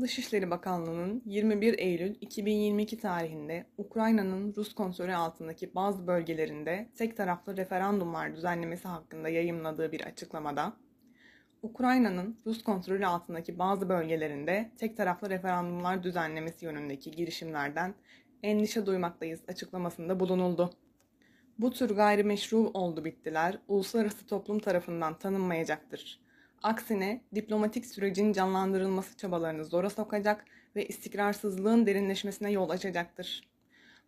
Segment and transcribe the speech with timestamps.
[0.00, 8.36] Dışişleri Bakanlığı'nın 21 Eylül 2022 tarihinde Ukrayna'nın Rus kontrolü altındaki bazı bölgelerinde tek taraflı referandumlar
[8.36, 10.76] düzenlemesi hakkında yayımladığı bir açıklamada,
[11.62, 17.94] Ukrayna'nın Rus kontrolü altındaki bazı bölgelerinde tek taraflı referandumlar düzenlemesi yönündeki girişimlerden
[18.42, 20.70] endişe duymaktayız açıklamasında bulunuldu.
[21.58, 26.21] Bu tür gayrimeşru oldu bittiler uluslararası toplum tarafından tanınmayacaktır.
[26.62, 30.44] Aksine diplomatik sürecin canlandırılması çabalarını zora sokacak
[30.76, 33.48] ve istikrarsızlığın derinleşmesine yol açacaktır.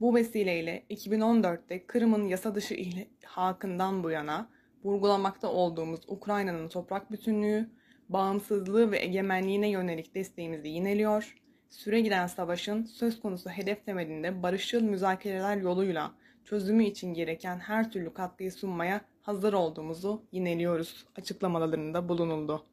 [0.00, 4.50] Bu vesileyle 2014'te Kırım'ın yasa dışı ilhakından bu yana
[4.84, 7.70] vurgulamakta olduğumuz Ukrayna'nın toprak bütünlüğü,
[8.08, 11.36] bağımsızlığı ve egemenliğine yönelik desteğimizi yineliyor,
[11.68, 18.14] süre giden savaşın söz konusu hedef temelinde barışçıl müzakereler yoluyla çözümü için gereken her türlü
[18.14, 22.64] katkıyı sunmaya hazır olduğumuzu yineliyoruz açıklamalarında bulunuldu.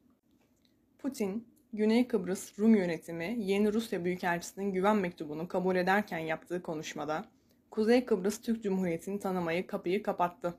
[0.98, 7.24] Putin, Güney Kıbrıs Rum yönetimi yeni Rusya Büyükelçisi'nin güven mektubunu kabul ederken yaptığı konuşmada
[7.70, 10.54] Kuzey Kıbrıs Türk Cumhuriyeti'ni tanımayı kapıyı kapattı.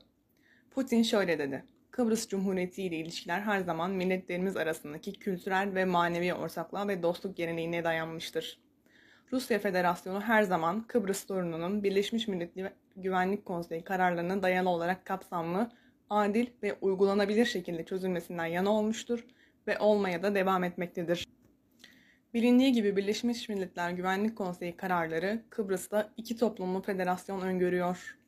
[0.70, 1.64] Putin şöyle dedi.
[1.90, 7.84] Kıbrıs Cumhuriyeti ile ilişkiler her zaman milletlerimiz arasındaki kültürel ve manevi ortaklığa ve dostluk geleneğine
[7.84, 8.58] dayanmıştır.
[9.32, 15.70] Rusya Federasyonu her zaman Kıbrıs sorununun Birleşmiş Milletler Güvenlik Konseyi kararlarına dayalı olarak kapsamlı,
[16.10, 19.26] adil ve uygulanabilir şekilde çözülmesinden yana olmuştur
[19.66, 21.26] ve olmaya da devam etmektedir.
[22.34, 28.18] Bilindiği gibi Birleşmiş Milletler Güvenlik Konseyi kararları Kıbrıs'ta iki toplumlu federasyon öngörüyor.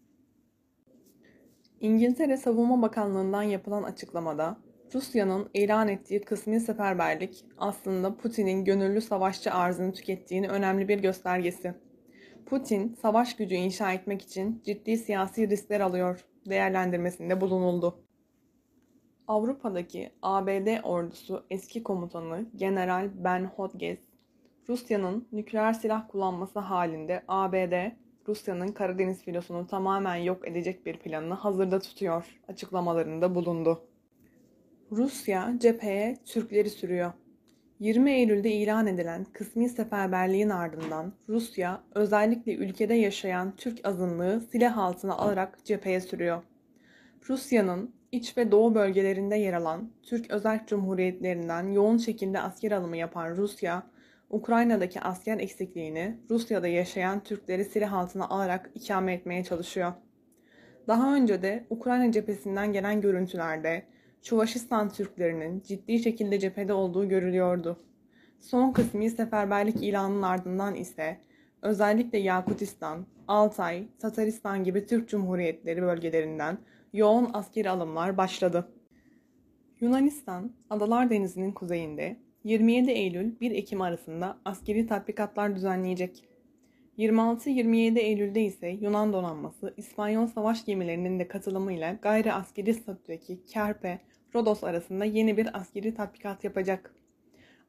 [1.81, 4.57] İngiltere Savunma Bakanlığı'ndan yapılan açıklamada
[4.95, 11.75] Rusya'nın ilan ettiği kısmi seferberlik aslında Putin'in gönüllü savaşçı arzını tükettiğini önemli bir göstergesi.
[12.47, 18.05] Putin, savaş gücü inşa etmek için ciddi siyasi riskler alıyor değerlendirmesinde bulunuldu.
[19.29, 23.99] Avrupa'daki ABD ordusu eski komutanı General Ben Hodges,
[24.69, 27.91] Rusya'nın nükleer silah kullanması halinde ABD,
[28.29, 33.89] Rusya'nın Karadeniz filosunu tamamen yok edecek bir planını hazırda tutuyor açıklamalarında bulundu.
[34.97, 37.13] Rusya cepheye Türkleri sürüyor.
[37.81, 45.15] 20 Eylül'de ilan edilen kısmi seferberliğin ardından Rusya özellikle ülkede yaşayan Türk azınlığı silah altına
[45.15, 46.43] alarak cepheye sürüyor.
[47.29, 53.37] Rusya'nın iç ve doğu bölgelerinde yer alan Türk özel cumhuriyetlerinden yoğun şekilde asker alımı yapan
[53.37, 53.83] Rusya,
[54.31, 59.93] Ukrayna'daki asker eksikliğini Rusya'da yaşayan Türkleri silah altına alarak ikame etmeye çalışıyor.
[60.89, 63.92] Daha önce de Ukrayna cephesinden gelen görüntülerde
[64.23, 67.77] Çuvaşistan Türklerinin ciddi şekilde cephede olduğu görülüyordu.
[68.41, 71.19] Son kısmi seferberlik ilanının ardından ise
[71.63, 76.59] özellikle Yakutistan, Altay, Tataristan gibi Türk Cumhuriyetleri bölgelerinden
[76.93, 78.69] yoğun askeri alımlar başladı.
[79.81, 86.25] Yunanistan, Adalar Denizi'nin kuzeyinde 27 Eylül 1 Ekim arasında askeri tatbikatlar düzenleyecek.
[86.99, 94.01] 26-27 Eylül'de ise Yunan donanması İspanyol savaş gemilerinin de katılımıyla gayri askeri statüdeki Kerpe,
[94.35, 96.95] Rodos arasında yeni bir askeri tatbikat yapacak.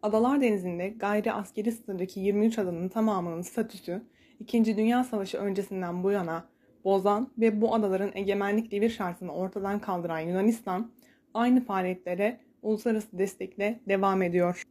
[0.02, 4.02] Adalar Denizi'nde gayri askeri statüdeki 23 adanın tamamının statüsü,
[4.40, 6.46] İkinci Dünya Savaşı öncesinden bu yana
[6.84, 10.92] bozan ve bu adaların egemenlik devir şartını ortadan kaldıran Yunanistan,
[11.34, 14.64] aynı faaliyetlere uluslararası destekle devam ediyor.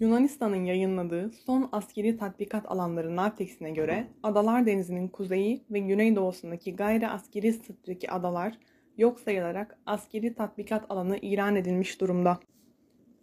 [0.00, 7.52] Yunanistan'ın yayınladığı son askeri tatbikat alanları Navtex'ine göre Adalar Denizi'nin kuzeyi ve güneydoğusundaki gayri askeri
[7.52, 8.58] statüdeki adalar
[8.98, 12.40] yok sayılarak askeri tatbikat alanı ilan edilmiş durumda.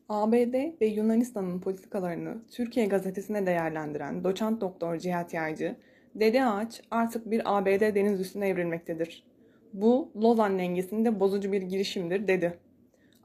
[0.09, 5.75] ABD ve Yunanistan'ın politikalarını Türkiye gazetesine değerlendiren doçent doktor Cihat Yaycı,
[6.15, 9.23] Dede Ağaç artık bir ABD deniz üstüne evrilmektedir.
[9.73, 12.59] Bu Lozan dengesinde bozucu bir girişimdir dedi.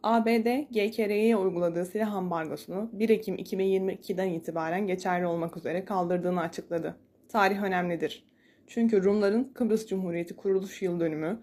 [0.02, 6.96] ABD, GKR'ye uyguladığı silah ambargosunu 1 Ekim 2022'den itibaren geçerli olmak üzere kaldırdığını açıkladı.
[7.28, 8.24] Tarih önemlidir.
[8.66, 11.38] Çünkü Rumların Kıbrıs Cumhuriyeti kuruluş yıl dönümü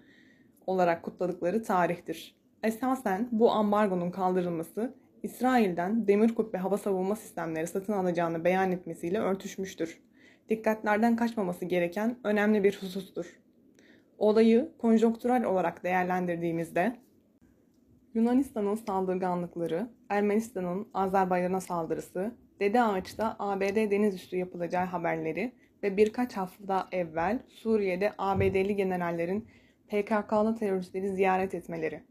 [0.69, 2.35] olarak kutladıkları tarihtir.
[2.63, 4.93] Esasen bu ambargonun kaldırılması
[5.23, 10.01] İsrail'den demir kubbe hava savunma sistemleri satın alacağını beyan etmesiyle örtüşmüştür.
[10.49, 13.39] Dikkatlerden kaçmaması gereken önemli bir husustur.
[14.17, 16.95] Olayı konjonktürel olarak değerlendirdiğimizde
[18.13, 25.51] Yunanistan'ın saldırganlıkları, Ermenistan'ın Azerbaycan'a saldırısı, Dede Ağaç'ta ABD deniz üstü yapılacağı haberleri
[25.83, 29.47] ve birkaç hafta evvel Suriye'de ABD'li generallerin
[29.89, 32.03] PKK'lı teröristleri ziyaret etmeleri.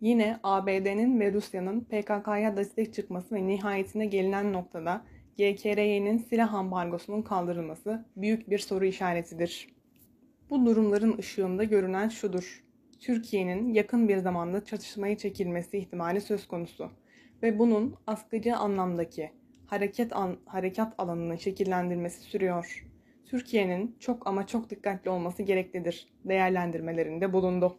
[0.00, 5.04] Yine ABD'nin ve Rusya'nın PKK'ya destek çıkması ve nihayetine gelinen noktada
[5.38, 9.68] GKRY'nin silah ambargosunun kaldırılması büyük bir soru işaretidir.
[10.50, 12.64] Bu durumların ışığında görünen şudur.
[13.00, 16.90] Türkiye'nin yakın bir zamanda çatışmaya çekilmesi ihtimali söz konusu
[17.42, 19.30] ve bunun askıcı anlamdaki
[19.66, 22.86] hareket, an, harekat alanının şekillendirmesi sürüyor.
[23.26, 27.78] Türkiye'nin çok ama çok dikkatli olması gereklidir değerlendirmelerinde bulundu.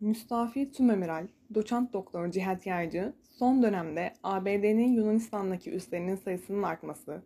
[0.00, 7.22] Müstafi Tümemiral, doçent doktor Cihat Yaycı, son dönemde ABD'nin Yunanistan'daki üslerinin sayısının artması,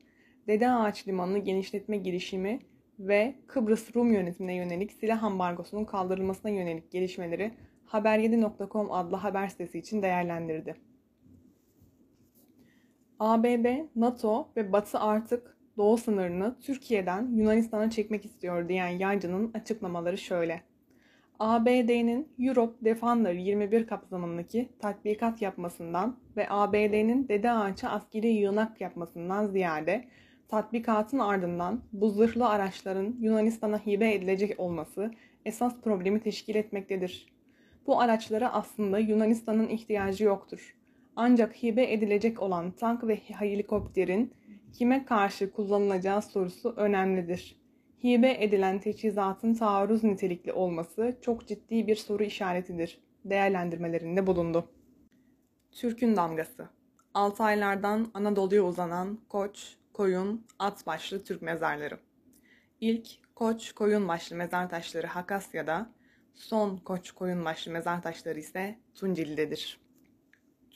[0.46, 2.60] Dede Ağaç Limanı'nı genişletme girişimi
[2.98, 7.54] ve Kıbrıs Rum yönetimine yönelik silah ambargosunun kaldırılmasına yönelik gelişmeleri
[7.86, 10.74] Haber7.com adlı haber sitesi için değerlendirdi.
[13.18, 13.66] ABD,
[13.96, 20.62] NATO ve Batı artık doğu sınırını Türkiye'den Yunanistan'a çekmek istiyor diyen Yaycı'nın açıklamaları şöyle.
[21.38, 30.04] ABD'nin Europe Defender 21 kapsamındaki tatbikat yapmasından ve ABD'nin Dede Ağaç'a askeri yığınak yapmasından ziyade
[30.48, 35.10] tatbikatın ardından bu zırhlı araçların Yunanistan'a hibe edilecek olması
[35.44, 37.26] esas problemi teşkil etmektedir.
[37.86, 40.76] Bu araçlara aslında Yunanistan'ın ihtiyacı yoktur.
[41.16, 44.34] Ancak hibe edilecek olan tank ve helikopterin
[44.72, 47.56] kime karşı kullanılacağı sorusu önemlidir.
[48.04, 52.98] Hibe edilen teçhizatın taarruz nitelikli olması çok ciddi bir soru işaretidir.
[53.24, 54.68] Değerlendirmelerinde bulundu.
[55.72, 56.68] Türk'ün damgası
[57.14, 61.98] Altaylardan Anadolu'ya uzanan Koç, Koyun, At başlı Türk mezarları.
[62.80, 65.90] İlk Koç, Koyun başlı mezar taşları Hakasya'da,
[66.34, 69.85] son Koç, Koyun başlı mezar taşları ise Tunceli'dedir.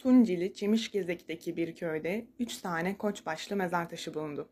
[0.02, 4.48] Tunceli, Çemişgezek'teki bir köyde 3 tane Koç başlı mezar taşı bulundu.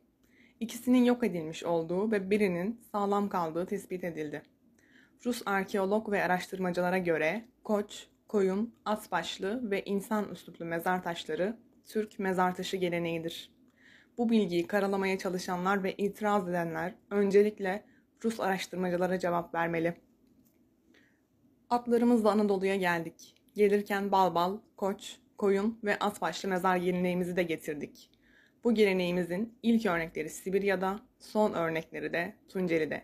[0.61, 4.43] İkisinin yok edilmiş olduğu ve birinin sağlam kaldığı tespit edildi.
[5.25, 11.57] Rus arkeolog ve araştırmacılara göre Koç, Koyun, At başlı ve insan üsluplu mezar taşları
[11.87, 13.53] Türk mezar taşı geleneğidir.
[14.19, 17.85] Bu bilgiyi karalamaya çalışanlar ve itiraz edenler öncelikle
[18.25, 19.95] Rus araştırmacılara cevap vermeli.
[21.71, 23.35] Atlarımızla Anadolu'ya geldik.
[23.55, 28.11] Gelirken bal bal, koç, koyun ve at başlı mezar geleneğimizi de getirdik.
[28.65, 33.03] Bu geleneğimizin ilk örnekleri Sibirya'da, son örnekleri de Tunceli'de.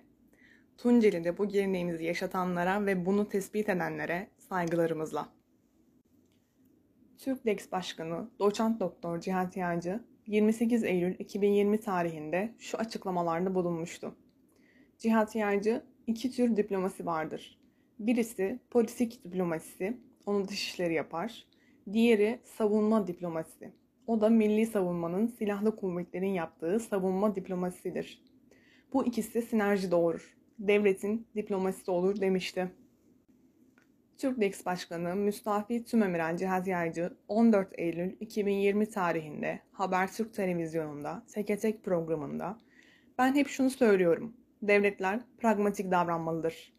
[0.78, 5.28] Tunceli'de bu geleneğimizi yaşatanlara ve bunu tespit edenlere saygılarımızla.
[7.18, 14.14] Türkdex Başkanı Doçent Doktor Cihat Yağcı 28 Eylül 2020 tarihinde şu açıklamalarda bulunmuştu.
[14.98, 17.58] Cihat Yaycı iki tür diplomasi vardır.
[17.98, 19.96] Birisi politik diplomasisi,
[20.26, 21.46] onu dışişleri yapar.
[21.92, 23.72] Diğeri savunma diplomasisi.
[24.06, 28.22] O da milli savunmanın silahlı kuvvetlerin yaptığı savunma diplomasisidir.
[28.92, 30.36] Bu ikisi sinerji doğurur.
[30.58, 32.70] Devletin diplomasisi olur demişti.
[34.18, 42.58] Türkdex Başkanı Müstafi Tümemiren Cihaz Yaycı 14 Eylül 2020 tarihinde Habertürk televizyonunda Teke Tek programında
[43.18, 44.36] ben hep şunu söylüyorum.
[44.62, 46.72] Devletler pragmatik davranmalıdır.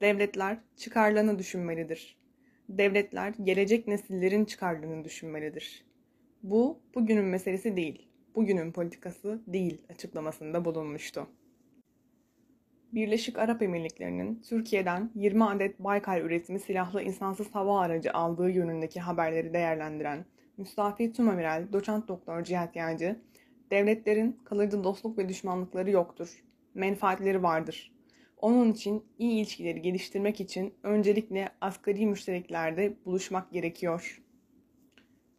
[0.00, 2.25] Devletler çıkarlarını düşünmelidir.
[2.68, 5.84] Devletler gelecek nesillerin çıkarlarını düşünmelidir.
[6.42, 11.26] Bu bugünün meselesi değil, bugünün politikası değil açıklamasında bulunmuştu.
[12.92, 19.52] Birleşik Arap Emirlikleri'nin Türkiye'den 20 adet Baykar üretimi silahlı insansız hava aracı aldığı yönündeki haberleri
[19.54, 20.24] değerlendiren
[20.56, 23.20] Müstafi Tümamiral Doçent Doktor Cihat Yağcı,
[23.70, 27.95] devletlerin kalıcı dostluk ve düşmanlıkları yoktur, menfaatleri vardır.
[28.40, 34.22] Onun için iyi ilişkileri geliştirmek için öncelikle asgari müştereklerde buluşmak gerekiyor.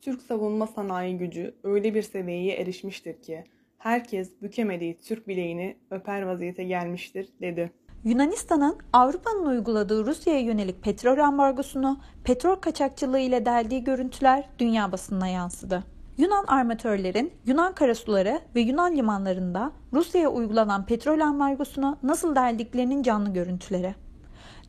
[0.01, 3.43] Türk savunma sanayi gücü öyle bir seviyeye erişmiştir ki
[3.77, 7.71] herkes bükemediği Türk bileğini öper vaziyete gelmiştir dedi.
[8.03, 15.96] Yunanistan'ın Avrupa'nın uyguladığı Rusya'ya yönelik petrol ambargosunu, petrol kaçakçılığı ile deldiği görüntüler dünya basınına yansıdı.
[16.17, 23.95] Yunan armatörlerin Yunan karasuları ve Yunan limanlarında Rusya'ya uygulanan petrol ambargosunu nasıl deldiklerinin canlı görüntüleri.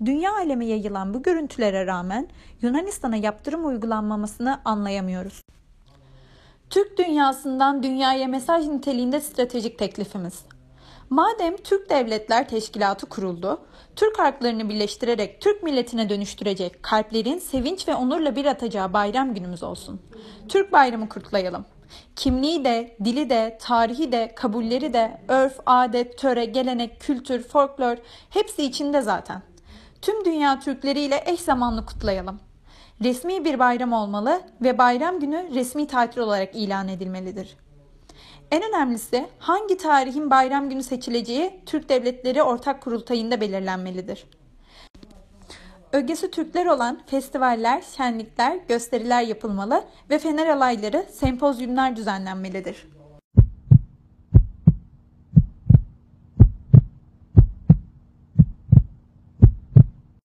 [0.04, 2.28] Dünya alemi yayılan bu görüntülere rağmen
[2.62, 5.42] Yunanistan'a yaptırım uygulanmamasını anlayamıyoruz.
[6.70, 10.44] Türk dünyasından dünyaya mesaj niteliğinde stratejik teklifimiz.
[11.10, 13.60] Madem Türk Devletler Teşkilatı kuruldu,
[13.96, 20.00] Türk harplarını birleştirerek Türk milletine dönüştürecek kalplerin sevinç ve onurla bir atacağı bayram günümüz olsun.
[20.48, 21.64] Türk bayramı kutlayalım.
[22.16, 27.96] Kimliği de, dili de, tarihi de, kabulleri de, örf, adet, töre, gelenek, kültür, folklor
[28.30, 29.42] hepsi içinde zaten.
[30.02, 32.40] Tüm dünya Türkleriyle eş zamanlı kutlayalım
[33.02, 37.56] resmi bir bayram olmalı ve bayram günü resmi tatil olarak ilan edilmelidir.
[38.50, 44.26] En önemlisi hangi tarihin bayram günü seçileceği Türk Devletleri Ortak Kurultayı'nda belirlenmelidir.
[45.92, 52.86] Ögesi Türkler olan festivaller, şenlikler, gösteriler yapılmalı ve fener alayları, sempozyumlar düzenlenmelidir.